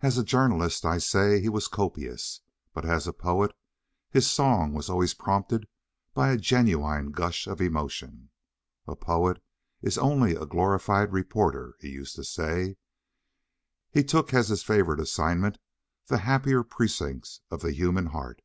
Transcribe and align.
As 0.00 0.16
a 0.16 0.24
journalist, 0.24 0.86
I 0.86 0.96
say, 0.96 1.38
he 1.38 1.50
was 1.50 1.68
copious; 1.68 2.40
but 2.72 2.86
as 2.86 3.06
a 3.06 3.12
poet 3.12 3.52
his 4.10 4.26
song 4.26 4.72
was 4.72 4.88
always 4.88 5.12
prompted 5.12 5.68
by 6.14 6.30
a 6.30 6.38
genuine 6.38 7.10
gush 7.12 7.46
of 7.46 7.60
emotion. 7.60 8.30
"A 8.86 8.96
poet 8.96 9.44
is 9.82 9.98
only 9.98 10.34
a 10.34 10.46
glorified 10.46 11.12
reporter," 11.12 11.74
he 11.80 11.90
used 11.90 12.14
to 12.16 12.24
say; 12.24 12.78
he 13.90 14.02
took 14.02 14.32
as 14.32 14.48
his 14.48 14.62
favourite 14.62 15.00
assignment 15.00 15.58
the 16.06 16.20
happier 16.24 16.62
precincts 16.62 17.42
of 17.50 17.60
the 17.60 17.72
human 17.72 18.06
heart. 18.06 18.40